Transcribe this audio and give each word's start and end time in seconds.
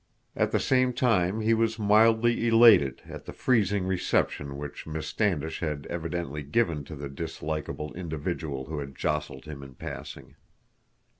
At 0.35 0.49
the 0.49 0.59
same 0.59 0.93
time 0.93 1.41
he 1.41 1.53
was 1.53 1.77
mildly 1.77 2.47
elated 2.47 3.03
at 3.05 3.25
the 3.25 3.31
freezing 3.33 3.85
reception 3.85 4.57
which 4.57 4.87
Miss 4.87 5.05
Standish 5.05 5.59
had 5.59 5.85
evidently 5.91 6.41
given 6.41 6.83
to 6.85 6.95
the 6.95 7.07
dislikable 7.07 7.93
individual 7.93 8.65
who 8.65 8.79
had 8.79 8.95
jostled 8.95 9.45
him 9.45 9.61
in 9.61 9.75
passing. 9.75 10.37